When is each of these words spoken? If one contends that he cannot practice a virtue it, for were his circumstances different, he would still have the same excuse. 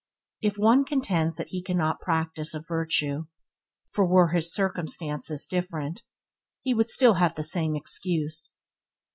If 0.41 0.57
one 0.57 0.83
contends 0.83 1.35
that 1.35 1.49
he 1.49 1.61
cannot 1.61 1.99
practice 1.99 2.55
a 2.55 2.63
virtue 2.67 3.19
it, 3.19 3.25
for 3.93 4.03
were 4.03 4.29
his 4.29 4.51
circumstances 4.51 5.45
different, 5.45 6.01
he 6.63 6.73
would 6.73 6.89
still 6.89 7.13
have 7.21 7.35
the 7.35 7.43
same 7.43 7.75
excuse. 7.75 8.57